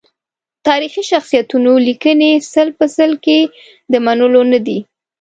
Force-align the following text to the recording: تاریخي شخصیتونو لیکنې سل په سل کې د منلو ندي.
تاریخي 0.67 1.03
شخصیتونو 1.11 1.71
لیکنې 1.87 2.31
سل 2.53 2.67
په 2.79 2.85
سل 2.95 3.11
کې 3.25 3.39
د 3.91 3.93
منلو 4.05 4.41
ندي. 4.51 4.79